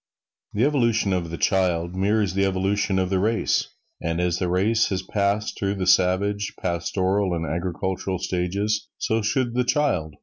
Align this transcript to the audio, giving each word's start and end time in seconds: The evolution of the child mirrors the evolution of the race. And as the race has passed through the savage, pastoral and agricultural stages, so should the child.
The 0.53 0.63
evolution 0.65 1.13
of 1.13 1.29
the 1.29 1.37
child 1.37 1.95
mirrors 1.95 2.33
the 2.33 2.43
evolution 2.43 2.97
of 2.97 3.11
the 3.11 3.19
race. 3.19 3.67
And 4.01 4.19
as 4.19 4.39
the 4.39 4.49
race 4.49 4.87
has 4.89 5.03
passed 5.03 5.59
through 5.59 5.75
the 5.75 5.85
savage, 5.85 6.55
pastoral 6.59 7.35
and 7.35 7.45
agricultural 7.45 8.17
stages, 8.17 8.87
so 8.97 9.21
should 9.21 9.53
the 9.53 9.63
child. 9.63 10.15